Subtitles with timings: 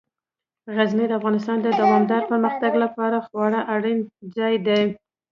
[0.75, 3.97] غزني د افغانستان د دوامداره پرمختګ لپاره خورا اړین
[4.37, 4.81] ځای دی.